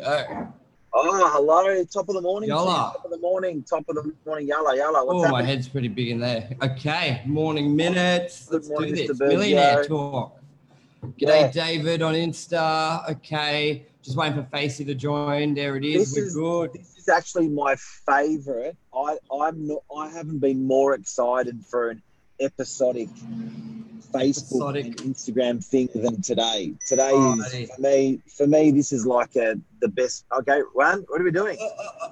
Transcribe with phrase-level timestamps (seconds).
[0.00, 0.52] Go.
[0.92, 1.84] Oh, hello.
[1.84, 2.48] Top of the morning.
[2.48, 2.92] Yalla.
[2.96, 3.62] Top of the morning.
[3.62, 4.48] Top of the morning.
[4.48, 5.04] Yalla, yalla.
[5.06, 6.50] What's Oh, my head's pretty big in there.
[6.62, 8.46] Okay, morning minutes.
[8.46, 9.06] Good Let's morning, do Mr.
[9.08, 9.18] this.
[9.20, 9.28] Bergio.
[9.28, 10.36] Millionaire talk.
[11.18, 11.50] G'day, Yeah.
[11.52, 13.08] David on Insta.
[13.10, 15.54] Okay, just waiting for Facey to join.
[15.54, 16.12] There it is.
[16.12, 16.72] This We're is- good.
[16.74, 18.74] This is actually my favourite.
[18.94, 19.82] I, I'm not.
[19.96, 22.02] I haven't been more excited for an
[22.40, 23.08] episodic
[24.12, 24.86] Facebook Episodic.
[24.86, 26.74] and Instagram thing than today.
[26.86, 27.70] Today Oh, is it is.
[27.70, 28.20] for me.
[28.36, 30.24] For me, this is like a the best.
[30.40, 31.56] Okay, Juan, what are we doing?
[31.60, 32.10] Uh, uh, uh,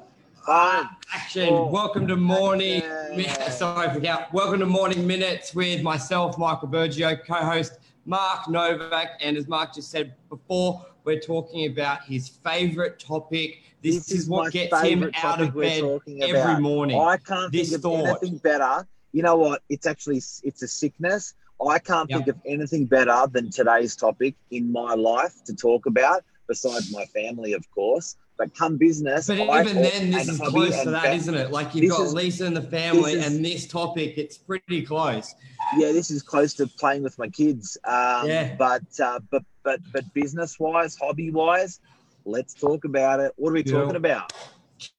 [0.48, 1.48] ah, action.
[1.51, 2.83] Oh, Welcome to morning.
[2.83, 3.51] action.
[3.53, 4.33] Sorry, I forgot.
[4.33, 9.91] Welcome to morning minutes with myself, Michael Bergio, co-host Mark Novak, and as Mark just
[9.91, 13.62] said before, we're talking about his favorite topic.
[13.83, 15.84] This, is what gets him out of bed
[16.23, 16.98] every morning.
[16.98, 18.06] I can't This think of thought.
[18.23, 18.87] anything better.
[19.12, 19.62] You know what?
[19.69, 21.34] It's actually it's a sickness.
[21.67, 22.19] I can't Yep.
[22.19, 27.05] think of anything better than today's topic in my life to talk about, besides my
[27.07, 28.17] family, of course.
[28.37, 31.50] But come business, But I- even then, this is close to that, fa- isn't it?
[31.50, 34.83] Like you've got is- Lisa and the family, this is- and this topic, it's pretty
[34.83, 35.34] close.
[35.77, 37.77] Yeah, this is close to playing with my kids.
[37.84, 38.55] Um, Yeah.
[38.56, 41.81] But uh, but but but business wise, hobby wise,
[42.25, 43.33] let's talk about it.
[43.37, 44.33] What are we talking about?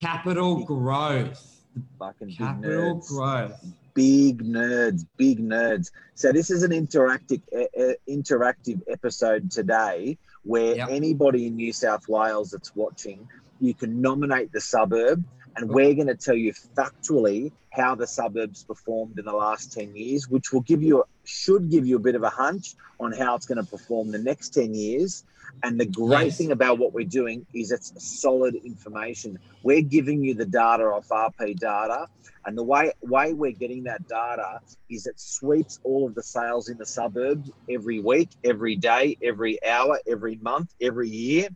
[0.01, 1.61] Capital growth.
[1.97, 3.63] Fucking Capital growth.
[3.93, 5.91] Big nerds, big nerds.
[6.15, 10.89] So this is an interactive uh, interactive episode today where Yep.
[10.89, 13.27] anybody in New South Wales that's watching,
[13.59, 15.23] you can nominate the suburb,
[15.59, 19.95] and we're going to tell you factually how the suburbs performed in the last ten
[19.95, 23.35] years, which will give you should give you a bit of a hunch on how
[23.35, 25.23] it's going to perform the next ten years.
[25.63, 26.37] And the great Yes.
[26.37, 29.37] thing about what we're doing is it's solid information.
[29.63, 32.07] We're giving you the data off RP data,
[32.45, 36.69] and the way way we're getting that data is it sweeps all of the sales
[36.69, 41.49] in the suburbs every week, every day, every hour, every month, every year.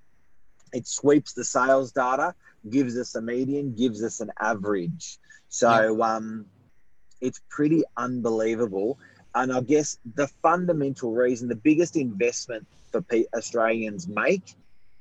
[0.74, 2.34] It sweeps the sales data,
[2.70, 5.20] gives us a median, gives us an average.
[5.50, 6.48] So um,
[7.22, 8.98] it's pretty unbelievable.
[9.36, 13.04] And I guess the fundamental reason, the biggest investment for
[13.36, 14.44] Australians make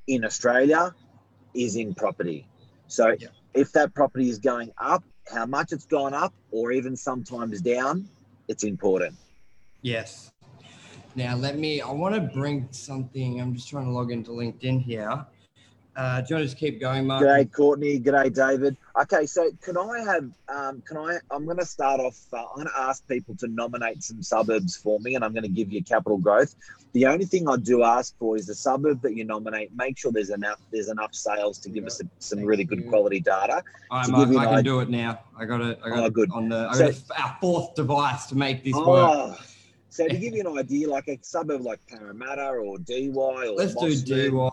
[0.07, 0.95] in Australia
[1.55, 2.47] is in property.
[2.87, 3.29] So Yeah.
[3.55, 8.09] if that property is going up, how much it's gone up, or even sometimes down,
[8.49, 9.15] it's important.
[9.83, 10.33] Yes.
[11.15, 11.81] Now let me.
[11.81, 13.41] I want to bring something.
[13.41, 15.27] I'm just trying to log into LinkedIn here.
[15.95, 17.23] Uh, do you want to just keep going, Mark?
[17.23, 18.01] G'day, Courtney.
[18.01, 18.79] G'day, David.
[19.03, 20.31] Okay, so can I have?
[20.49, 21.19] Um, can I?
[21.31, 22.19] I'm going to start off.
[22.33, 25.43] Uh, I'm going to ask people to nominate some suburbs for me, and I'm going
[25.43, 26.55] to give you capital growth.
[26.95, 29.77] The only thing I do ask for is the suburb that you nominate.
[29.77, 30.61] Make sure there's enough.
[30.71, 33.63] There's enough sales to give us some, some Thank really good quality data.
[33.91, 35.21] All right, to Mark, I can idea- do it now.
[35.37, 35.79] I got it.
[35.85, 36.31] I got Oh, it good.
[36.33, 36.69] on the.
[36.71, 38.87] I So- got our fourth device to make this work.
[38.89, 39.37] Oh,
[39.91, 43.57] so to give you an idea, like a suburb like Parramatta or Dee Why or
[43.57, 44.49] Let's do Dee Why.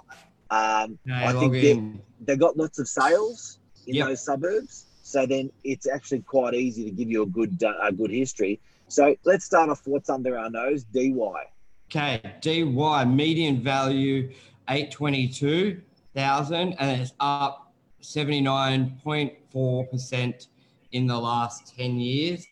[0.51, 2.01] Um, Okay, I think they in.
[2.21, 4.07] they got lots of sales in Yep.
[4.07, 4.85] those suburbs.
[5.03, 8.59] So then it's actually quite easy to give you a good uh, a good history.
[8.87, 10.83] So let's start off what's under our nose.
[10.83, 11.43] Dee Why.
[11.89, 14.31] Okay, Dee Why median value
[14.69, 15.81] eight twenty two
[16.15, 20.47] thousand, and it's up seventy nine point four percent
[20.91, 22.45] in the last ten years.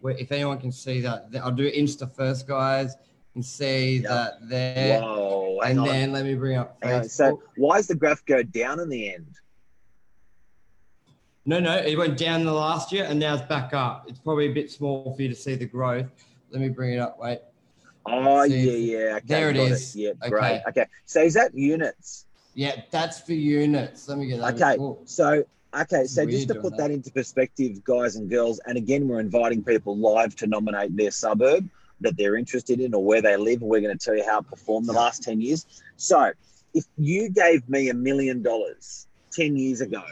[0.00, 2.96] Where if anyone can see that, I'll do Insta first, guys.
[3.34, 4.08] and see Yep.
[4.10, 5.00] that there,
[5.60, 5.86] Hang and on.
[5.86, 7.08] then let me bring up Hang on.
[7.08, 9.34] So why does the graph go down in the end?
[11.46, 14.06] No, no, it went down the last year and now it's back up.
[14.08, 16.06] It's probably a bit small for you to see the growth.
[16.50, 17.18] Let me bring it up.
[17.18, 17.40] Wait.
[18.06, 19.16] Oh See, yeah, yeah.
[19.16, 19.94] Okay, there it.
[19.94, 20.30] Yeah, Okay.
[20.30, 20.62] great.
[20.68, 20.86] Okay.
[21.04, 22.26] So is that units?
[22.54, 24.08] Yeah, that's for units.
[24.08, 24.54] Let me get that.
[24.54, 24.76] Okay.
[24.80, 25.44] Oh, So
[25.74, 26.88] okay, so weird just to put that.
[26.88, 31.10] that into perspective, guys and girls, and again, we're inviting people live to nominate their
[31.10, 31.68] suburb
[32.00, 33.60] that they're interested in or where they live.
[33.60, 35.66] and We're going to tell you how it performed the last 10 years.
[35.96, 36.32] So
[36.72, 40.02] if you gave me a million dollars 10 years ago,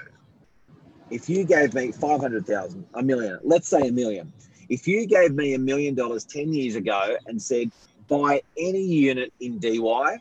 [1.11, 4.33] if you gave me 500,000, a million, let's say a million,
[4.69, 7.71] if you gave me a million dollars 10 years ago and said,
[8.09, 10.19] buy any unit in Dee Why,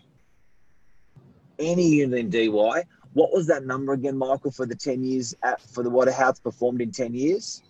[1.59, 2.83] any unit in Dee Why,
[3.13, 6.81] what was that number again, Michael, for the 10 years at, for the it's performed
[6.81, 7.61] in 10 years?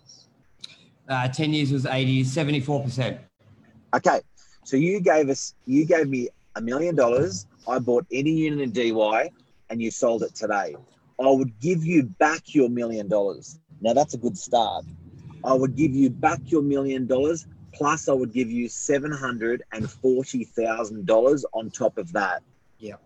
[1.08, 3.18] uh, 10 years was 80, 74%.
[3.94, 4.20] Okay.
[4.64, 7.46] So you gave us you gave me a million dollars.
[7.68, 9.30] I bought any unit in Dee Why
[9.70, 10.76] and you sold it today.
[11.20, 13.58] I would give you back your million dollars.
[13.80, 14.84] Now that's a good start.
[15.44, 19.62] I would give you back your million dollars plus I would give you seven hundred
[19.72, 22.42] and forty thousand dollars on top of that.
[22.78, 22.96] Yeah,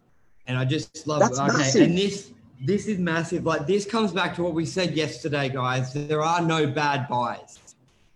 [0.47, 1.56] and I just love That's okay.
[1.59, 1.83] massive.
[1.83, 3.44] And this this is massive.
[3.44, 5.93] Like this comes back to what we said yesterday, guys.
[5.93, 7.59] There are no bad buys.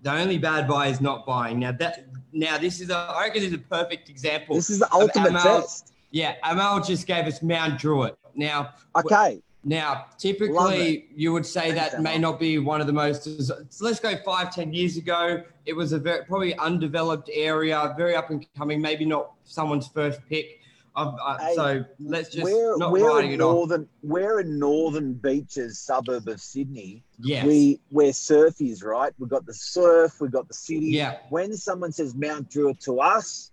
[0.03, 1.61] The only bad buy is not buying.
[1.61, 4.57] Now that now this is a I reckon this is a perfect example.
[4.57, 5.93] This is the ultimate Amal- test.
[6.11, 8.17] Yeah, Amal just gave us Mount Druitt.
[8.35, 9.43] Now Okay.
[9.63, 13.25] Now, typically, you would say Thanks, that may not be one of the most.
[13.45, 15.43] So let's go five, ten years ago.
[15.67, 18.81] It was a very probably undeveloped area, very up and coming.
[18.81, 20.61] Maybe not someone's first pick.
[20.97, 23.55] Hey, so let's just we're not we're writing in it off.
[23.55, 27.05] northern we're in northern beaches suburb of Sydney.
[27.21, 27.47] Yes.
[27.47, 29.13] We we're surfies, right?
[29.19, 30.87] We've got the surf, we've got the city.
[30.87, 31.19] yeah.
[31.29, 33.51] When someone says Mount Druitt to us,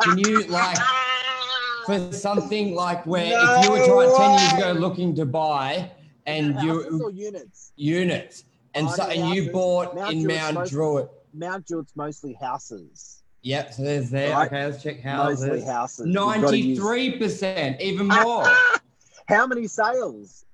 [0.03, 0.77] Can you, like,
[1.87, 5.91] for something like where if you were trying 10 years ago looking to buy
[6.27, 7.73] and you units.
[7.77, 8.45] units
[8.75, 11.09] and so and you bought Mount in Druitt's Mount most- Druitt.
[11.33, 13.23] Mount Druitt's mostly houses.
[13.43, 14.31] Yep, so there's there.
[14.33, 14.47] Right.
[14.47, 15.41] Okay, let's check houses.
[15.47, 15.69] Mostly houses.
[15.69, 16.07] houses.
[16.07, 18.45] You've gotta use- 93%, even more.
[19.29, 20.45] How many sales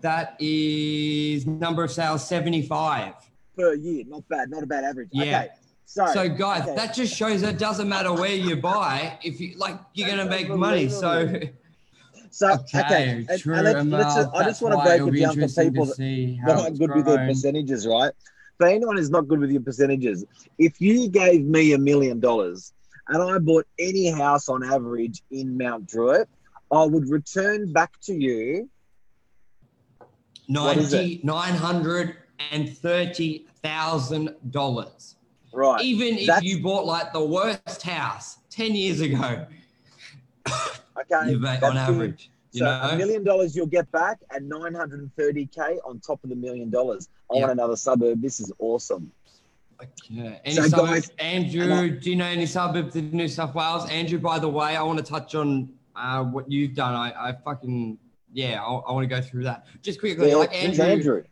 [0.00, 3.14] that is number of sales 75.
[3.56, 4.04] per year?
[4.06, 4.50] Not bad.
[4.50, 5.08] Not a bad average.
[5.12, 5.22] Yeah.
[5.24, 5.48] Okay.
[5.84, 6.74] So, So guys, okay.
[6.76, 10.24] that just shows that it doesn't matter where you buy, if you like you're gonna
[10.24, 10.88] make money.
[10.88, 11.38] So
[12.32, 13.26] so okay, okay.
[13.28, 15.84] And, true and let's, let's just, I just want to break it down for people
[15.84, 18.10] that see how that aren't good with their percentages, right?
[18.56, 20.24] For anyone who's not good with your percentages,
[20.56, 22.72] if you gave me a million dollars
[23.08, 26.26] and I bought any house on average in Mount Druitt,
[26.70, 28.70] I would return back to you.
[30.46, 30.96] What is it?
[30.96, 32.16] Ninety nine hundred
[32.50, 35.16] and thirty thousand dollars.
[35.52, 35.82] Right.
[35.82, 39.46] Even if That's- you bought like the worst house ten years ago,
[40.98, 41.34] Okay.
[41.36, 42.30] that's on average.
[42.52, 46.68] You so a million dollars you'll get back and 930k on top of the million
[46.70, 47.08] dollars.
[47.30, 47.40] I Yeah.
[47.40, 48.20] want another suburb.
[48.20, 49.10] This is awesome.
[49.82, 50.40] Okay.
[50.44, 50.90] Any So, suburbs?
[51.08, 53.88] guys- Andrew, do you know any suburbs in New South Wales?
[53.88, 56.94] Andrew, by the way, I want to touch on uh, what you've done.
[56.94, 57.98] I, I fucking
[58.34, 60.28] yeah, I, I want to go through that just quickly.
[60.30, 61.24] Yeah, like Andrew, Andrew.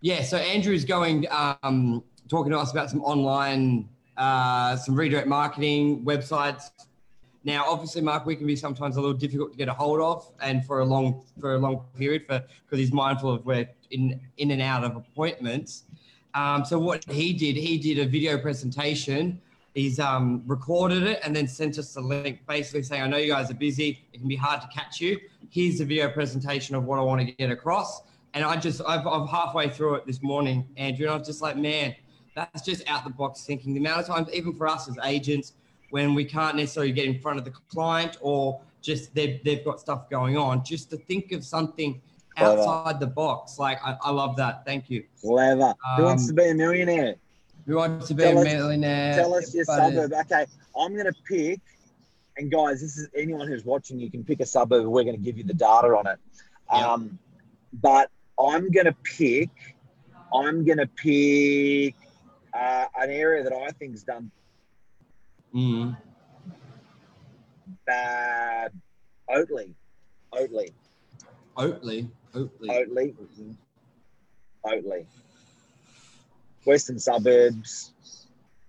[0.00, 0.22] yeah.
[0.22, 3.88] So Andrew's going um, talking to us about some online,
[4.18, 6.70] uh, some redirect marketing websites.
[7.44, 10.30] Now, obviously, Mark, we can be sometimes a little difficult to get a hold of,
[10.40, 14.20] and for a long for a long period, for because he's mindful of we're in
[14.36, 15.84] in and out of appointments.
[16.34, 19.40] Um, so what he did, he did a video presentation.
[19.74, 23.32] He's um, recorded it and then sent us the link, basically saying, "I know you
[23.32, 24.04] guys are busy.
[24.12, 25.18] It can be hard to catch you.
[25.50, 28.02] Here's the video presentation of what I want to get across."
[28.34, 31.42] And I just, I've, I'm halfway through it this morning, Andrew, and I was just
[31.42, 31.94] like, "Man,
[32.36, 35.54] that's just out the box thinking." The amount of times, even for us as agents,
[35.92, 39.78] when we can't necessarily get in front of the client or just they've, they've got
[39.78, 42.00] stuff going on, just to think of something
[42.34, 42.60] Clever.
[42.62, 43.58] outside the box.
[43.58, 44.64] Like, I, I love that.
[44.64, 45.04] Thank you.
[45.20, 45.74] Clever.
[45.98, 47.16] Who wants Um, to be a millionaire?
[47.66, 49.14] Who wants to be Tell a us- millionaire?
[49.16, 50.12] Tell us your suburb.
[50.14, 50.46] Okay,
[50.80, 51.60] I'm going to pick,
[52.38, 54.00] and guys, this is anyone who's watching.
[54.00, 54.86] You can pick a suburb.
[54.86, 56.18] We're going to give you the data on it.
[56.72, 56.90] Yeah.
[56.92, 57.18] Um,
[57.82, 58.10] but
[58.42, 59.50] I'm going to pick.
[60.34, 61.94] I'm going to pick
[62.54, 64.30] uh, an area that I think's done
[65.54, 65.96] Mm.
[67.86, 68.72] bad.
[69.30, 69.72] Oatley,
[70.34, 70.72] Oatley,
[71.56, 72.08] Oatley.
[72.34, 72.68] Oatley.
[72.70, 73.14] Oatley,
[74.66, 75.06] Oatley.
[76.64, 77.92] Western suburbs.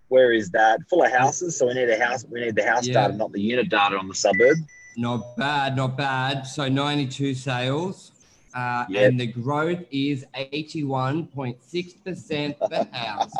[0.10, 0.80] Where is that?
[0.90, 1.58] Full of houses.
[1.58, 2.24] So we need a house.
[2.30, 3.08] We need the house Yeah.
[3.08, 4.58] data, not the unit data on the suburb.
[4.98, 6.46] Not bad, not bad.
[6.46, 8.12] So 92 sales.
[8.54, 9.10] Uh, Yep.
[9.12, 13.34] And the growth is 81.6% per house.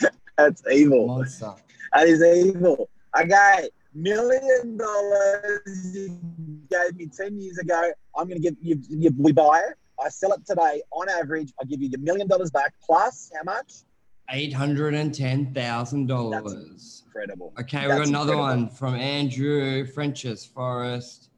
[0.38, 1.06] That's evil.
[1.08, 1.54] Monster.
[1.94, 2.88] That is evil.
[3.18, 6.20] Okay, million dollars you
[6.68, 7.92] gave me 10 years ago.
[8.16, 9.76] I'm going to give you, you, we buy it.
[10.04, 10.82] I sell it today.
[10.90, 13.84] On average, I give you your million dollars back plus how much?
[14.32, 17.02] $810,000.
[17.06, 17.52] Incredible.
[17.60, 18.42] Okay, we got another incredible.
[18.42, 21.28] one from Andrew French's Forest.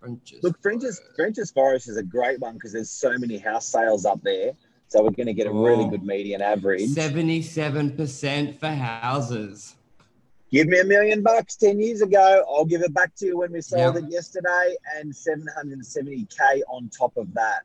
[0.00, 0.42] French's.
[0.42, 4.20] Look, French's, French's Forest is a great one because there's so many house sales up
[4.22, 4.54] there.
[4.88, 5.90] So we're going to get a really Oh.
[5.90, 6.80] good median average.
[6.90, 9.74] 77% for houses.
[10.52, 12.44] Give me a million bucks 10 years ago.
[12.48, 14.02] I'll give it back to you when we sold Yeah.
[14.02, 17.62] it yesterday and 770K on top of that.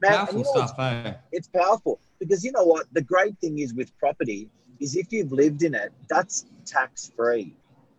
[0.00, 1.14] Man, Powerful you know stuff, eh?
[1.32, 4.48] it's powerful because you know what the great thing is with property
[4.80, 7.52] is if you've lived in it that's tax free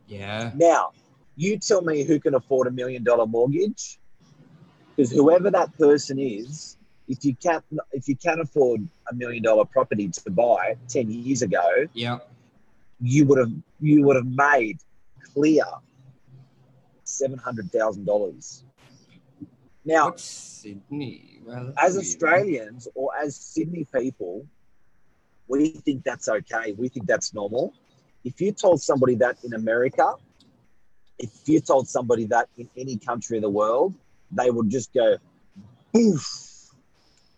[0.07, 0.51] Yeah.
[0.55, 0.91] now
[1.35, 3.99] you tell me who can afford a million dollar mortgage
[4.95, 6.77] because whoever that person is
[7.09, 11.41] if you can't if you can't afford a million dollar property to buy 10 years
[11.41, 12.19] ago Yeah.
[13.01, 13.51] you would have
[13.81, 14.77] you would have made
[15.33, 15.65] clear
[17.03, 18.63] seven hundred thousand dollars.
[19.85, 21.39] Now, What's Sydney?
[21.45, 24.45] Well, as Australians or as Sydney people,
[25.47, 26.73] we think that's okay.
[26.77, 27.73] We think that's normal.
[28.23, 30.13] If you told somebody that in America,
[31.17, 33.95] if you told somebody that in any country of the world,
[34.31, 35.17] they would just go,
[35.97, 36.27] "Oof,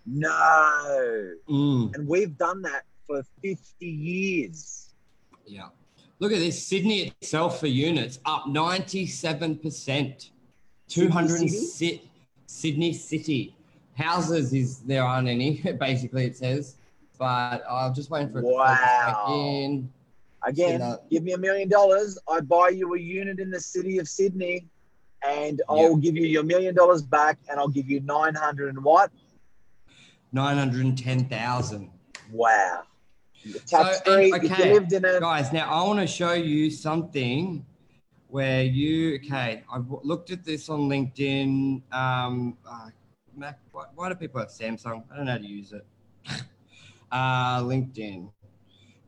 [0.05, 4.93] no." Mm, And we've done that for 50 years.
[5.45, 5.67] yeah.
[6.19, 6.61] Look at this.
[6.63, 10.29] Sydney itself for units up 97%.
[10.87, 12.11] 200 City?
[12.45, 13.55] Sydney City.
[13.95, 16.75] Houses is there aren't any, basically it says.
[17.17, 19.91] But I'm just waiting for it to focus back in.
[20.45, 23.59] Again, You know- give me a million dollars, I buy you a unit in the
[23.59, 24.67] city of Sydney,
[25.27, 29.11] and I'll give you your million dollars back, and I'll give you 900 and what?
[30.31, 31.89] 910,000.
[32.31, 32.83] Wow.
[33.65, 34.31] Tax So, free.
[34.31, 34.67] and- If okay.
[34.69, 37.65] you lived in a Guys, now I want to show you something
[38.27, 41.81] where you, okay, I've looked at this on LinkedIn.
[41.91, 42.89] Um, uh,
[43.35, 45.03] Mac, why, why do people have Samsung?
[45.11, 45.85] I don't know how to use it.
[47.11, 48.29] uh, LinkedIn.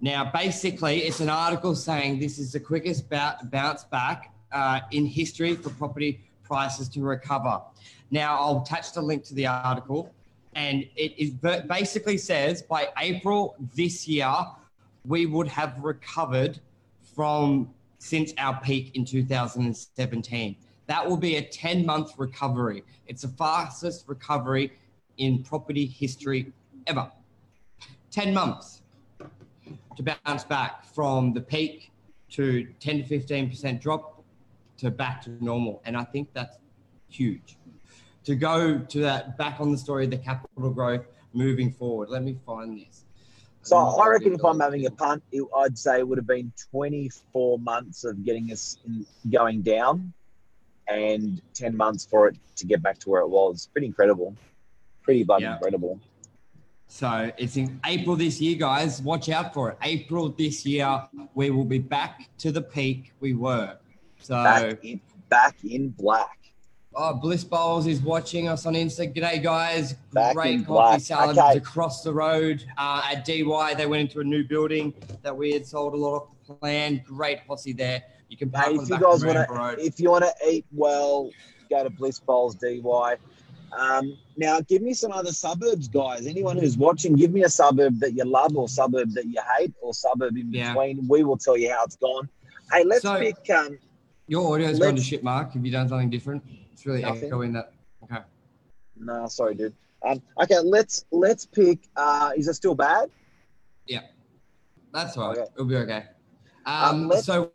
[0.01, 5.05] Now, basically, it's an article saying this is the quickest bou- bounce back uh, in
[5.05, 7.61] history for property prices to recover.
[8.11, 10.13] Now, I'll attach the link to the article,
[10.55, 11.31] and it is
[11.67, 14.33] basically says by April this year,
[15.05, 16.59] we would have recovered
[17.15, 17.69] from
[17.99, 20.55] since our peak in 2017.
[20.87, 22.83] That will be a 10 month recovery.
[23.07, 24.73] It's the fastest recovery
[25.17, 26.51] in property history
[26.87, 27.09] ever.
[28.11, 28.81] 10 months
[29.95, 31.91] to bounce back from the peak
[32.31, 34.23] to 10 to 15% drop
[34.77, 35.81] to back to normal.
[35.85, 36.57] And I think that's
[37.09, 37.57] huge.
[38.25, 42.09] To go to that back on the story of the capital growth moving forward.
[42.09, 43.03] Let me find this.
[43.63, 46.27] So um, I reckon if I'm having a punt, it, I'd say it would have
[46.27, 50.13] been 24 months of getting us in, going down,
[50.87, 53.69] and 10 months for it to get back to where it was.
[53.71, 54.35] Pretty incredible.
[55.01, 55.53] Pretty bloody Yeah.
[55.55, 55.99] incredible.
[56.87, 59.01] So it's in April this year, guys.
[59.01, 59.77] Watch out for it.
[59.81, 63.77] April this year, we will be back to the peak we were.
[64.19, 66.37] So, Back in, back in black.
[66.95, 69.11] Oh, Bliss Bowls is watching us on Insta.
[69.13, 69.93] G'day, guys.
[70.13, 71.01] Back Great coffee black.
[71.01, 71.57] salad Okay.
[71.57, 73.73] across the road uh, at Dee Why.
[73.73, 77.01] They went into a new building that we had sold a lot of the plan.
[77.07, 78.03] Great posse there.
[78.29, 79.79] You can park Hey, if the you guys want to, Road.
[79.79, 81.31] if you want to eat well,
[81.69, 83.15] go to Bliss Bowls Dee Why.
[83.75, 86.27] Um, now, give me some other suburbs, guys.
[86.27, 89.73] Anyone who's watching, give me a suburb that you love, or suburb that you hate,
[89.81, 90.73] or suburb in Yeah.
[90.73, 91.07] between.
[91.07, 92.29] We will tell you how it's gone.
[92.71, 93.49] Hey, let's So- pick.
[93.49, 93.79] Um,
[94.27, 95.53] Your audio's gone to shit, Mark.
[95.53, 96.43] Have you done something different?
[96.83, 97.23] It's really Nothing.
[97.29, 97.71] echoing that.
[98.03, 98.17] Okay.
[98.97, 99.73] no, sorry, dude.
[100.05, 101.79] Um, okay, let's let's pick.
[101.95, 103.09] Uh, is it still bad?
[103.87, 104.01] Yeah,
[104.91, 105.37] that's all right.
[105.37, 105.49] Okay.
[105.55, 106.03] It'll be okay.
[106.65, 107.49] Um, Um, so,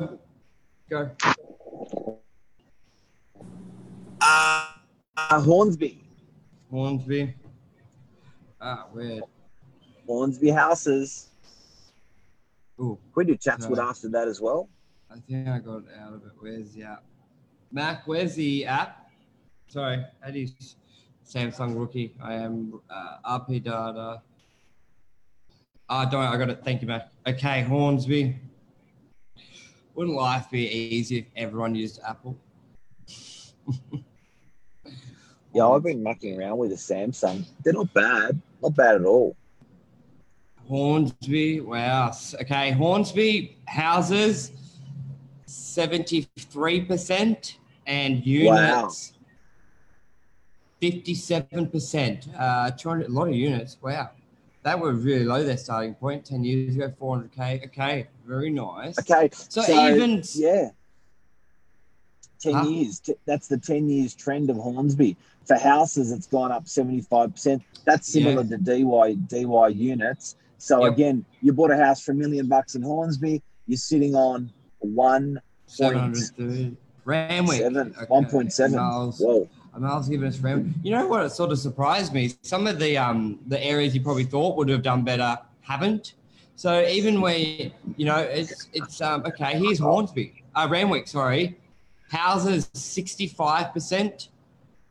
[0.89, 1.11] go.
[4.23, 4.67] Uh,
[5.19, 6.03] uh, Hornsby,
[6.71, 7.35] Hornsby.
[8.63, 9.25] Ah, weird.
[10.07, 11.29] Hornsby houses.
[12.81, 13.85] Ooh, Can we do Chatswood No.
[13.91, 14.71] after that as well?
[15.11, 16.33] I think I got out of it.
[16.39, 17.05] Where's the app?
[17.71, 18.98] Mac, where's the app?
[19.69, 20.77] Sorry, that is
[21.27, 22.15] Samsung rookie.
[22.23, 24.23] I am uh, RP data.
[25.89, 26.23] Ah, don't.
[26.23, 26.61] I got it.
[26.65, 27.09] Thank you, Mac.
[27.27, 28.37] Okay, Hornsby.
[29.95, 32.37] Wouldn't life be easy if everyone used Apple?
[35.55, 37.45] Yeah, I've been mucking around with a Samsung.
[37.65, 38.41] They're not bad.
[38.63, 39.35] Not bad at all.
[40.69, 42.13] Hornsby, wow.
[42.43, 44.53] Okay, Hornsby houses
[45.47, 47.55] 73%
[47.87, 49.15] and units
[50.81, 52.29] 57%.
[52.39, 53.77] Uh, 200, a lot of units.
[53.83, 54.11] Wow.
[54.63, 57.67] That was really low, their starting point 10 years ago, 400K.
[57.67, 58.99] Okay, very nice.
[58.99, 60.71] Okay, So, even, yeah,
[62.41, 62.65] ten Huh?
[62.65, 63.01] years.
[63.27, 65.17] That's the ten years trend of Hornsby.
[65.45, 67.63] For houses, it's gone up seventy five percent.
[67.85, 70.37] That's similar to Dee Why DY units.
[70.59, 70.93] So Yep.
[70.93, 73.43] again, you bought a house for a million bucks in Hornsby.
[73.67, 76.77] You're sitting on one 730.
[77.05, 77.59] Randwick.
[77.61, 78.79] seven, Okay, one point seven.
[79.73, 79.85] Miles.
[79.85, 80.75] I I was giving us room.
[80.83, 81.25] You know what?
[81.25, 82.35] It sort of surprised me.
[82.43, 86.15] Some of the um the areas you probably thought would have done better haven't.
[86.57, 89.59] So even where you know it's it's um okay.
[89.59, 91.07] Here's Hornsby, uh, Randwick.
[91.09, 91.59] Sorry,
[92.11, 94.29] houses sixty five percent,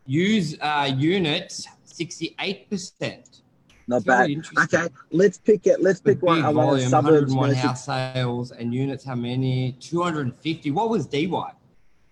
[0.06, 3.42] use uh, units sixty eight percent.
[3.90, 4.30] Not bad.
[4.64, 5.82] Okay, let's pick it.
[5.82, 6.42] Let's pick one.
[6.56, 7.34] one of the suburbs.
[7.34, 9.06] 101 house sales and units.
[9.06, 9.74] How many?
[9.80, 10.72] Two hundred and fifty.
[10.72, 11.52] What was Dee Why?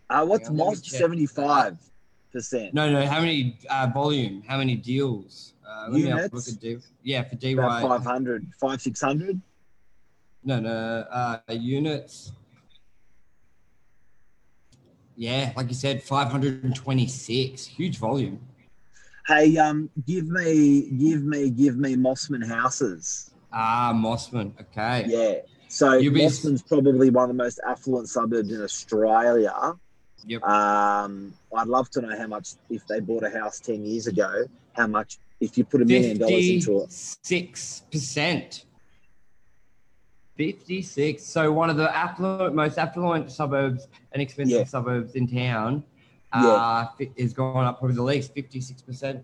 [0.09, 0.91] Uh, what's Hang on, let me Moss?
[0.91, 1.77] Seventy five
[2.35, 2.73] percent.
[2.73, 3.05] No, no.
[3.07, 4.43] How many uh, volume?
[4.47, 5.53] How many deals?
[5.67, 6.51] Uh, let me look Units?
[6.57, 6.79] deal.
[7.01, 7.81] Yeah, for Dee Why.
[7.81, 9.41] About 500, 5, 600.
[10.43, 10.69] No, no.
[10.69, 12.31] Uh, units.
[15.15, 17.65] Yeah, like you said, 526.
[17.65, 18.39] Huge volume.
[19.25, 23.31] Hey, um, give me, give me, give me Mosman houses.
[23.51, 24.51] Ah, Mosman.
[24.59, 25.05] Okay.
[25.07, 25.35] Yeah.
[25.67, 29.73] So You'll be- Mosman's probably one of the most affluent suburbs in Australia.
[30.27, 30.43] Yep.
[30.43, 34.45] Um, I'd love to know how much if they bought a house ten years ago.
[34.73, 36.91] How much if you put a million dollars into it?
[36.91, 38.65] Six percent.
[40.37, 41.23] 56.
[41.23, 44.63] So one of the affluent, most affluent suburbs and expensive Yeah.
[44.65, 45.83] suburbs in town
[46.33, 49.23] uh, is going up probably the least, 56%.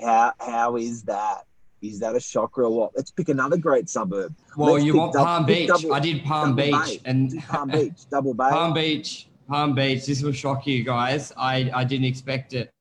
[0.00, 1.44] How how is that?
[1.80, 2.92] Is that a shocker or what?
[2.96, 4.34] Let's pick another great suburb.
[4.56, 5.68] Well, Let's you want dou- Palm Beach.
[5.68, 7.10] double- I did Palm double Beach Bay.
[7.10, 8.48] and Palm Beach, Double Bay.
[8.50, 10.06] Palm Beach, Palm Beach.
[10.06, 11.32] This will shock you guys.
[11.36, 12.72] I, I didn't expect it.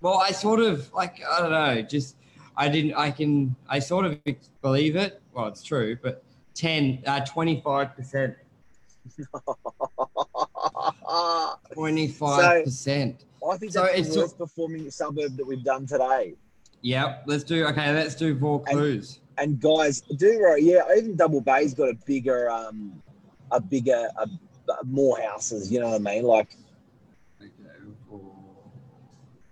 [0.00, 1.82] Well, I sort of like I don't know.
[1.82, 2.16] Just
[2.56, 2.94] I didn't.
[2.94, 3.54] I can.
[3.68, 4.18] I sort of
[4.62, 5.20] believe it.
[5.34, 8.36] Well, it's true, but 10, uh, 25 percent,
[11.72, 13.24] twenty five percent.
[13.48, 16.34] I think So that's it's the worst performing suburb that we've done today.
[16.82, 17.24] Yep.
[17.26, 17.66] Let's do.
[17.66, 17.92] Okay.
[17.92, 19.20] Let's do four And- clues.
[19.38, 20.80] And guys, do right, yeah.
[20.96, 23.02] Even Double Bay's got a bigger, um,
[23.50, 24.28] a bigger, a-
[24.84, 25.70] more houses.
[25.70, 26.24] You know what I mean?
[26.24, 26.56] Like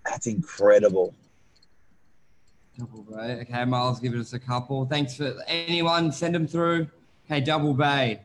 [0.05, 1.13] that's incredible.
[2.77, 3.39] Double Bay.
[3.41, 4.85] Okay, Miles, give us a couple.
[4.85, 6.11] Thanks for anyone.
[6.11, 6.87] Send them through.
[7.25, 8.21] Okay, Double Bay.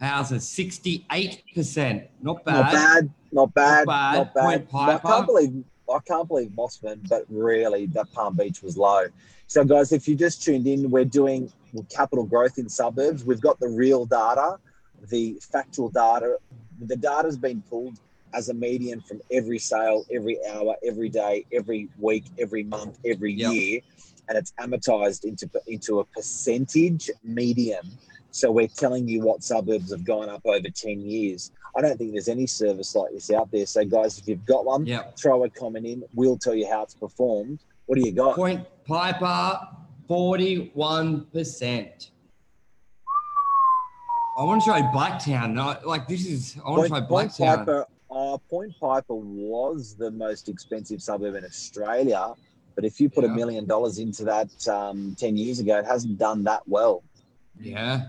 [0.00, 2.08] Houses, 68%.
[2.22, 2.54] Not bad.
[2.54, 4.14] Not bad, not bad, bad.
[4.14, 4.70] not bad.
[4.70, 9.04] Point I can't believe I can't believe Mosman, but really that Palm Beach was low.
[9.46, 11.52] So guys, if you just tuned in, we're doing
[11.94, 13.24] capital growth in suburbs.
[13.24, 14.58] We've got the real data,
[15.10, 16.38] the factual data.
[16.80, 17.98] The data's been pulled
[18.32, 23.32] as a median from every sale, every hour, every day, every week, every month, every
[23.32, 23.52] Yep.
[23.52, 23.80] year,
[24.28, 27.82] and it's amortized into into a percentage median.
[28.32, 31.52] So we're telling you what suburbs have gone up over 10 years.
[31.76, 33.66] I don't think there's any service like this out there.
[33.66, 35.16] So guys, if you've got one, Yep.
[35.18, 36.02] throw a comment in.
[36.14, 37.60] We'll tell you how it's performed.
[37.86, 38.34] What do you got?
[38.34, 39.60] Point Piper,
[40.08, 42.10] 41%.
[44.36, 45.52] I want to try Blacktown.
[45.52, 47.36] No, like this is, I want to try Blacktown.
[47.38, 47.58] Point.
[47.66, 52.34] Piper, uh, Point Piper was the most expensive suburb in Australia,
[52.74, 53.34] but if you put a Yeah.
[53.34, 57.02] million dollars into that um, ten years ago, it hasn't done that well.
[57.60, 58.06] Yeah.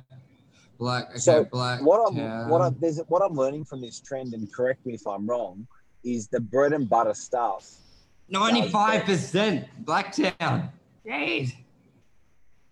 [0.79, 1.83] Black, okay, So, Blacktown.
[1.83, 5.05] What I'm what I'm there's what I'm learning from this trend, and correct me if
[5.07, 5.67] I'm wrong,
[6.03, 7.71] is the bread and butter stuff.
[8.31, 10.69] 95% Blacktown.
[11.05, 11.53] Jeez.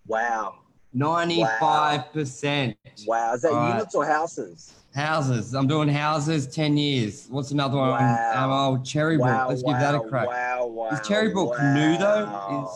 [0.08, 0.56] Wow,
[0.96, 2.76] 95%.
[3.08, 3.70] wow, is that All right.
[3.70, 4.74] units or houses?
[4.94, 5.54] Houses.
[5.56, 7.28] I'm doing houses 10 years.
[7.30, 7.90] What's another one?
[7.92, 8.32] Wow.
[8.36, 9.28] Um, oh, Cherry Brook.
[9.28, 10.28] Wow, Let's wow, give that a crack.
[10.28, 10.90] Wow, wow.
[10.90, 12.64] Is Cherry Brook new, though?
[12.64, 12.70] Is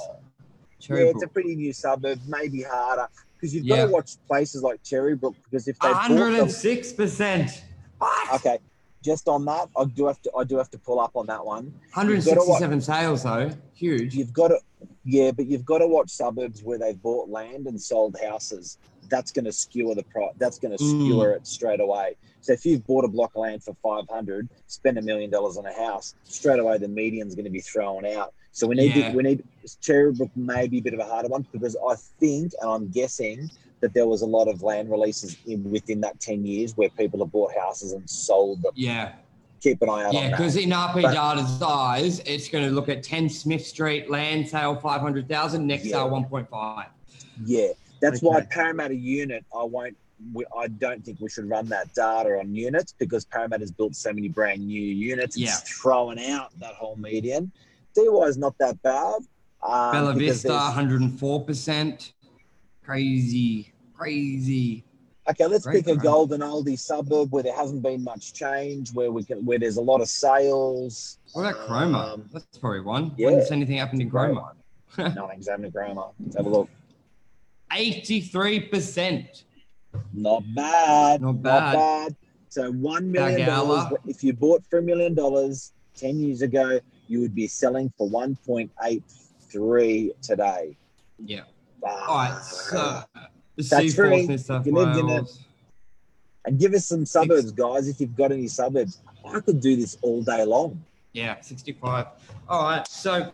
[0.80, 3.77] Cherry yeah, it's a pretty new suburb, maybe harder because you've Yeah.
[3.77, 7.62] got to watch places like Cherry Brook because if they 106%.
[7.99, 8.34] What?
[8.36, 8.60] okay,
[9.03, 11.45] just on that, I do have to I do have to pull up on that
[11.45, 11.65] one.
[11.93, 13.51] 167 sales, though.
[13.75, 14.15] Huge.
[14.15, 14.60] You've got to,
[15.05, 18.77] yeah, but you've got to watch suburbs where they've bought land and sold houses.
[19.10, 20.33] That's going to skewer the price.
[20.38, 21.01] That's going to Mm.
[21.01, 22.15] skewer it straight away.
[22.41, 25.57] So if you've bought a block of land for five hundred, spend a million dollars
[25.57, 28.33] on a house, straight away the median's going to be thrown out.
[28.51, 29.10] So we need Yeah.
[29.12, 29.43] to, we need
[29.81, 32.89] Cherry Brook may be a bit of a harder one because I think and I'm
[32.89, 33.49] guessing
[33.82, 37.20] that there was a lot of land releases in within that ten years where people
[37.20, 38.72] have bought houses and sold them.
[38.76, 39.13] Yeah.
[39.62, 42.90] Keep an eye out Yeah, because in RP But- Data's eyes, it's going to look
[42.90, 45.94] at 10 Smith Street land sale 500,000, next Yeah.
[45.94, 46.86] sale 1.5.
[47.44, 48.48] Yeah, that's why Okay.
[48.52, 49.44] Parramatta unit.
[49.56, 49.98] I won't.
[50.34, 54.12] We, I don't think we should run that data on units because Parramatta's built so
[54.13, 55.36] many brand new units.
[55.38, 55.50] Yeah.
[55.50, 57.52] It's throwing out that whole median.
[57.96, 59.22] Dee Why is not that bad.
[59.63, 62.13] Um, Bella Vista, 104%.
[62.88, 64.86] Crazy, crazy.
[65.30, 69.12] Okay, let's Great pick a golden oldie suburb where there hasn't been much change, where
[69.12, 71.19] we can, where there's a lot of sales.
[71.34, 71.97] What about Cromer?
[72.00, 73.12] Um, That's probably one.
[73.17, 73.28] yeah.
[73.28, 74.56] When's anything happened in one.
[74.97, 76.06] Nothing's happening to Cromer.
[76.17, 76.69] Let's have a look.
[77.73, 79.43] 83%.
[80.13, 81.21] Not bad.
[81.21, 81.73] Not Not bad.
[81.73, 82.15] bad.
[82.47, 83.93] So one million dollars.
[84.06, 88.08] If you bought for a million dollars ten years ago, you would be selling for
[88.08, 89.04] one point eight
[89.50, 90.78] three today.
[91.19, 91.41] Yeah.
[91.88, 92.41] All right.
[92.43, 93.04] So,
[93.58, 94.28] That's free.
[94.28, 95.38] New South You lived in it.
[96.45, 97.89] And give us some suburbs, guys.
[97.89, 100.82] If you've got any suburbs, I could do this all day long.
[101.12, 102.08] Yeah, 65.
[102.47, 102.88] All right.
[102.88, 103.34] So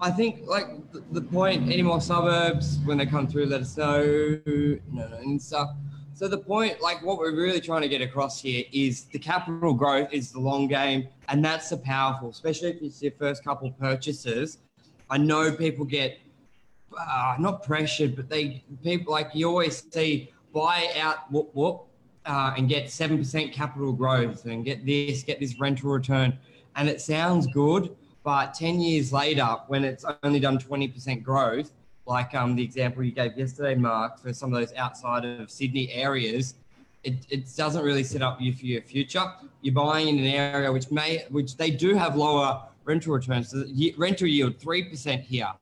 [0.00, 0.66] I think like
[1.12, 4.40] the, point, any more suburbs when they come through, let us know.
[4.46, 5.70] No, no, and stuff.
[6.14, 9.74] So the point, like what we're really trying to get across here is the capital
[9.74, 13.70] growth is the long game, and that's the powerful, especially if it's your first couple
[13.72, 14.58] purchases.
[15.10, 16.18] I know people get
[16.98, 21.86] uh, not pressured, but they people like you always see buy out whoop whoop,
[22.26, 26.38] uh, and get 7% capital growth and get this, get this rental return.
[26.76, 31.70] And it sounds good, but 10 years later, when it's only done 20% growth,
[32.06, 35.90] like um, the example you gave yesterday, Mark, for some of those outside of Sydney
[35.92, 36.54] areas,
[37.02, 39.24] it, it doesn't really set up you for your future.
[39.60, 43.50] You're buying in an area which may, which they do have lower rental returns.
[43.50, 43.64] So
[43.98, 45.52] rental yield, 3% here.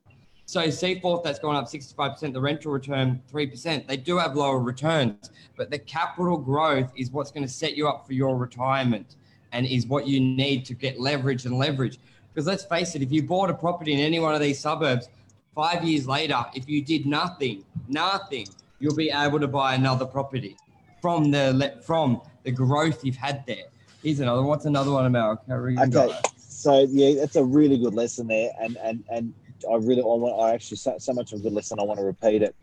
[0.52, 3.86] So Seaforth, that's gone up 65%, the rental return 3%.
[3.86, 7.88] They do have lower returns, but the capital growth is what's going to set you
[7.88, 9.16] up for your retirement
[9.52, 11.98] and is what you need to get leverage and leverage.
[12.34, 15.08] Because let's face it, if you bought a property in any one of these suburbs,
[15.54, 18.46] five years later, if you did nothing, nothing,
[18.78, 20.58] you'll be able to buy another property
[21.00, 23.70] from the from the growth you've had there.
[24.02, 24.42] Here's another.
[24.42, 25.44] What's another one, America?
[25.78, 29.32] Okay, so yeah, that's a really good lesson there, and and and
[29.70, 31.78] I really I want I actually so, so much of a good lesson.
[31.80, 32.54] I want to repeat it.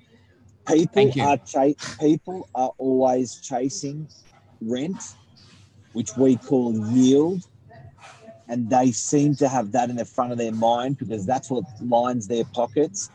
[0.68, 4.08] People are cha- people are always chasing
[4.62, 5.02] rent,
[5.94, 7.44] which we call yield,
[8.48, 11.64] and they seem to have that in the front of their mind because that's what
[11.82, 13.10] lines their pockets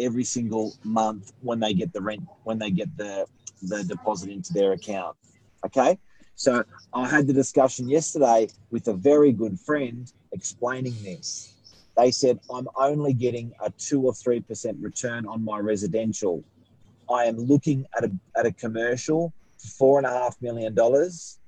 [0.00, 3.26] every single month when they get the rent when they get the
[3.62, 5.16] the deposit into their account.
[5.64, 5.98] Okay,
[6.34, 11.55] so I had the discussion yesterday with a very good friend explaining this
[11.96, 16.44] they said, I'm only getting a two or 3% return on my residential.
[17.10, 19.32] I am looking at a, at a commercial,
[19.78, 21.38] four and a half million dollars.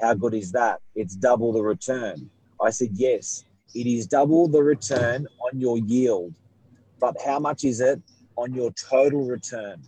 [0.00, 0.80] How good is that?
[0.94, 2.28] It's double the return.
[2.62, 6.34] I said, yes, it is double the return on your yield.
[7.00, 8.00] But how much is it
[8.36, 9.80] on your total return?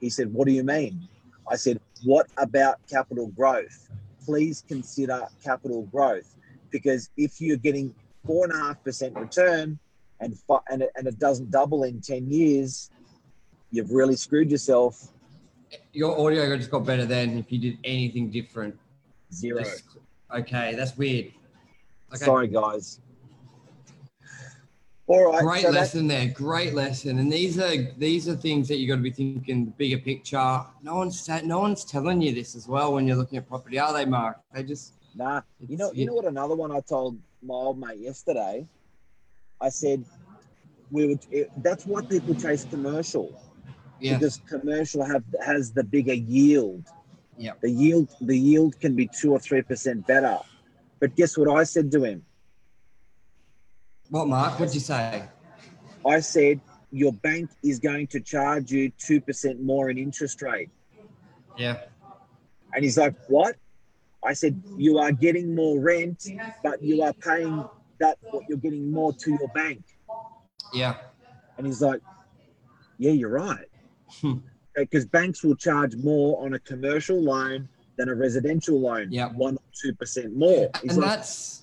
[0.00, 1.08] He said, what do you mean?
[1.50, 3.88] I said, what about capital growth?
[4.24, 6.36] Please consider capital growth
[6.70, 9.78] because if you're getting four and a half percent return
[10.20, 10.36] and
[10.70, 12.90] and it, and it doesn't double in 10 years
[13.70, 15.08] you've really screwed yourself.
[15.92, 18.76] Your audio just got better than if you did anything different.
[19.32, 19.62] Zero.
[19.62, 19.84] Just,
[20.34, 21.26] okay that's weird.
[22.12, 22.24] Okay.
[22.24, 23.00] sorry guys.
[25.06, 27.18] All right great so lesson there great lesson.
[27.18, 30.64] And these are these are things that you got to be thinking the bigger picture.
[30.82, 33.92] No one's no one's telling you this as well when you're looking at property are
[33.92, 34.38] they mark?
[34.52, 37.98] They just nah you know you know what another one i told my old mate
[37.98, 38.66] yesterday.
[39.60, 40.04] I said,
[40.90, 41.20] we would.
[41.30, 43.40] It, that's why people chase commercial.
[44.00, 44.14] Yeah.
[44.14, 46.84] Because commercial have has the bigger yield.
[47.36, 47.52] Yeah.
[47.60, 50.38] The yield the yield can be two or three percent better.
[50.98, 52.24] But guess what I said to him?
[54.10, 54.58] What, Mark?
[54.58, 55.24] What'd you say?
[56.04, 60.70] I said your bank is going to charge you two percent more in interest rate.
[61.56, 61.80] Yeah.
[62.74, 63.56] And he's like, "What?"
[64.24, 66.26] I said, you are getting more rent,
[66.62, 67.64] but you are paying
[68.00, 69.82] that what you're getting more to your bank.
[70.72, 70.96] Yeah.
[71.56, 72.00] And he's like,
[72.98, 73.66] yeah, you're right.
[74.74, 79.08] Because banks will charge more on a commercial loan than a residential loan.
[79.10, 79.28] Yeah.
[79.28, 80.70] One or two percent more.
[80.82, 81.60] He's and like, that's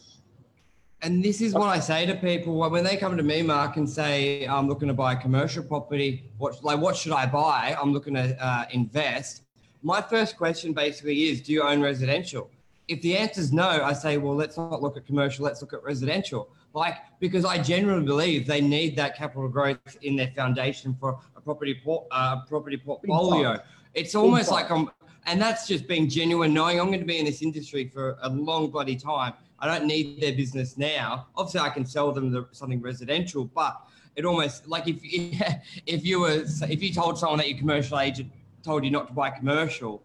[1.02, 3.88] and this is what I say to people when they come to me, Mark, and
[3.88, 6.32] say, "I'm looking to buy a commercial property.
[6.38, 7.78] What like what should I buy?
[7.80, 9.44] I'm looking to uh, invest."
[9.84, 12.50] My first question basically is do you own residential?
[12.88, 15.74] If the answer is no, I say, well, let's not look at commercial, let's look
[15.74, 16.50] at residential.
[16.74, 21.42] Like, because I generally believe they need that capital growth in their foundation for a
[21.42, 23.60] property port, uh, property portfolio.
[23.94, 24.90] It's almost like I'm,
[25.26, 28.30] and that's just being genuine, knowing I'm going to be in this industry for a
[28.30, 29.34] long bloody time.
[29.60, 31.28] I don't need their business now.
[31.36, 33.82] Obviously, I can sell them the, something residential, but
[34.16, 34.98] it almost like if
[35.86, 38.32] if you were if you told someone that your commercial agent
[38.64, 40.04] told you not to buy commercial,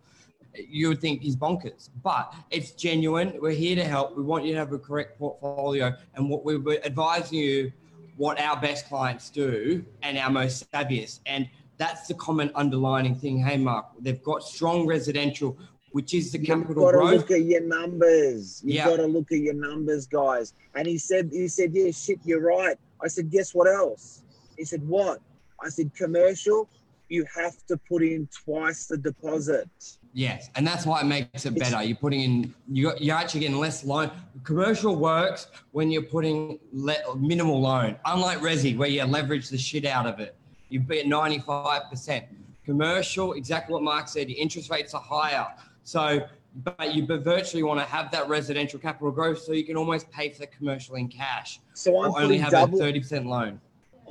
[0.55, 1.88] you would think he's bonkers.
[2.03, 3.35] But it's genuine.
[3.41, 4.17] We're here to help.
[4.17, 5.95] We want you to have a correct portfolio.
[6.15, 7.73] And what we were advising you
[8.17, 11.21] what our best clients do and our most savviest.
[11.27, 13.38] And that's the common underlining thing.
[13.38, 15.57] Hey, Mark, they've got strong residential,
[15.93, 17.11] which is the You've capital got growth.
[17.11, 18.62] to look at your numbers.
[18.65, 18.85] You've yeah.
[18.85, 20.55] got to look at your numbers, guys.
[20.75, 22.77] And he said, he said, yeah, shit, you're right.
[23.03, 24.23] I said, guess what else?
[24.57, 25.21] He said, what?
[25.61, 26.69] I said, commercial
[27.12, 29.68] you have to put in twice the deposit.
[30.14, 31.83] Yes, and that's why it makes it better.
[31.83, 34.11] You're putting in, you're, you're actually getting less loan.
[34.44, 39.85] Commercial works when you're putting le- minimal loan, unlike Resi, where you leverage the shit
[39.85, 40.35] out of it.
[40.70, 42.25] You be at 95%.
[42.64, 45.46] Commercial, exactly what Mark said, your interest rates are higher.
[45.83, 46.27] So,
[46.64, 50.31] but you virtually want to have that residential capital growth so you can almost pay
[50.31, 51.61] for the commercial in cash.
[51.75, 53.61] So I'm only have double, a 30% loan.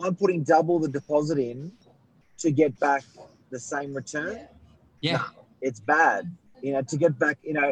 [0.04, 1.72] I'm putting double the deposit in
[2.42, 3.04] to get back
[3.52, 4.40] the same return.
[5.02, 5.18] Yeah.
[5.18, 5.24] No,
[5.62, 6.30] it's bad.
[6.62, 7.72] You know, to get back, you know,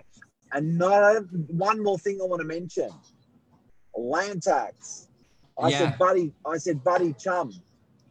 [0.51, 2.89] another one more thing I want to mention.
[3.95, 5.08] Land tax.
[5.62, 5.77] I yeah.
[5.79, 7.51] said, buddy, I said, buddy chum,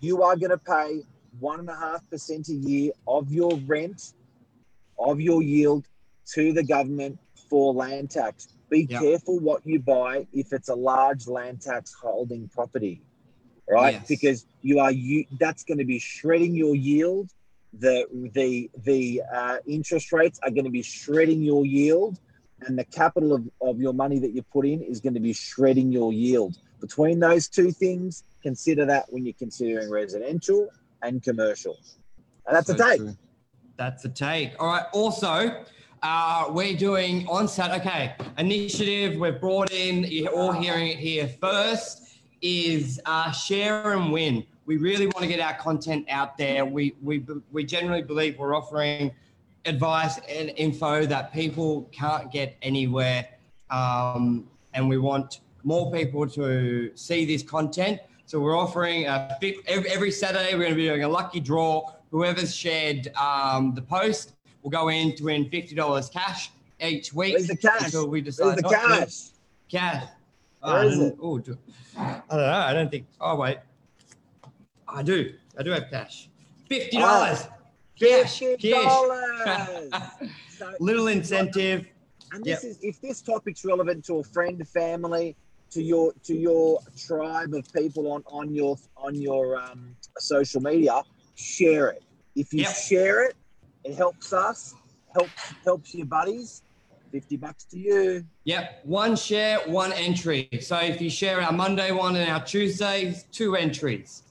[0.00, 1.02] you are gonna pay
[1.40, 4.12] one and a half percent a year of your rent,
[4.98, 5.86] of your yield
[6.34, 7.18] to the government
[7.48, 8.48] for land tax.
[8.70, 9.00] Be Yep.
[9.00, 13.00] careful what you buy if it's a large land tax holding property,
[13.70, 13.94] right?
[13.94, 14.08] Yes.
[14.08, 17.30] Because you are you that's going to be shredding your yield.
[17.78, 22.18] The the the uh, interest rates are going to be shredding your yield,
[22.62, 25.32] and the capital of, of your money that you put in is going to be
[25.32, 26.56] shredding your yield.
[26.80, 30.68] Between those two things, consider that when you're considering residential
[31.02, 31.76] and commercial.
[32.46, 32.98] And that's So a take.
[32.98, 33.16] true.
[33.76, 34.52] That's a take.
[34.58, 34.86] All right.
[34.92, 35.64] Also,
[36.02, 37.80] uh, we're doing on Saturday.
[37.80, 40.04] Okay, initiative we've brought in.
[40.04, 42.07] You're all hearing it here first.
[42.40, 44.44] Is uh, share and win.
[44.64, 46.64] We really want to get our content out there.
[46.64, 49.12] We we we generally believe we're offering
[49.64, 53.26] advice and info that people can't get anywhere,
[53.70, 58.00] um, and we want more people to see this content.
[58.26, 60.54] So we're offering a every, Saturday.
[60.54, 61.92] We're going to be doing a lucky draw.
[62.10, 67.32] Whoever's shared um, the post will go in to win fifty dollars cash each week.
[67.32, 67.86] Where's the cash?
[67.86, 68.58] Until we Where's decide.
[68.58, 69.30] the oh, cash?
[69.70, 70.04] Cash.
[70.62, 71.16] Oh, Where I don't- it?
[71.20, 71.58] oh, do-
[71.96, 72.52] I don't know.
[72.52, 73.06] I don't think.
[73.20, 73.58] Oh wait,
[74.88, 75.34] I do.
[75.58, 76.28] I do have cash.
[76.68, 77.46] Fifty dollars.
[77.98, 78.40] Cash.
[78.40, 78.62] Cash.
[78.62, 79.90] dollars.
[80.58, 81.86] So- Little incentive.
[82.32, 85.36] And this is if this topic's relevant to a friend, family,
[85.70, 91.02] to your to your tribe of people on on your on your um, social media,
[91.36, 92.02] share it.
[92.34, 92.74] If you Yep.
[92.74, 93.36] share it,
[93.84, 94.74] it helps us,
[95.14, 95.30] helps
[95.64, 96.62] helps your buddies.
[97.10, 98.24] Fifty bucks to you.
[98.44, 100.48] Yep, one share, one entry.
[100.60, 104.22] So if you share our Monday one and our Tuesdays, two entries.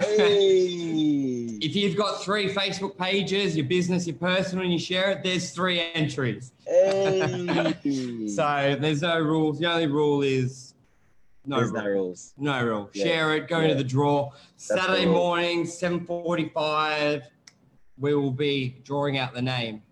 [0.00, 1.46] Hey.
[1.62, 5.50] If you've got three Facebook pages, your business, your personal, and you share it, there's
[5.50, 6.52] three entries.
[6.66, 7.74] hey.
[8.28, 9.58] So there's no rules.
[9.58, 10.72] The only rule is
[11.44, 11.82] no There's rule.
[11.82, 12.32] no rules.
[12.38, 12.90] No rule.
[12.94, 13.04] Yeah.
[13.04, 13.48] Share it.
[13.48, 13.64] Go Yeah.
[13.64, 14.30] into the draw.
[14.56, 15.16] Saturday the rule.
[15.18, 17.24] morning, seven forty-five.
[17.98, 19.82] We will be drawing out the name.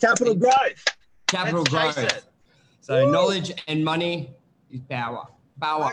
[0.00, 0.84] Capital growth.
[1.26, 2.28] Capital Let's growth.
[2.80, 3.12] So Woo.
[3.12, 4.34] knowledge and money
[4.70, 5.26] is power.
[5.60, 5.92] Power.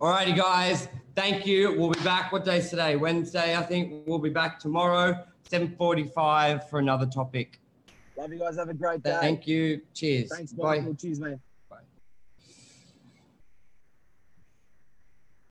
[0.00, 0.88] All righty, guys.
[1.14, 1.78] Thank you.
[1.78, 2.32] We'll be back.
[2.32, 2.96] What day's today?
[2.96, 4.06] Wednesday, I think.
[4.06, 7.60] We'll be back tomorrow, seven forty-five, for another topic.
[8.16, 8.56] Love you guys.
[8.56, 9.18] Have a great day.
[9.20, 9.82] Thank you.
[9.94, 10.30] Cheers.
[10.34, 10.78] Thanks, Bye.
[10.78, 10.94] Michael.
[10.94, 11.40] Cheers, man.